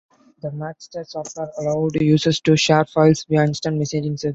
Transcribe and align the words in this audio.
The 0.41 0.49
Madster 0.51 1.03
software 1.07 1.51
allowed 1.59 2.01
users 2.01 2.41
to 2.41 2.57
share 2.57 2.85
files 2.85 3.23
via 3.29 3.43
instant 3.43 3.79
messaging 3.79 4.17
services. 4.17 4.29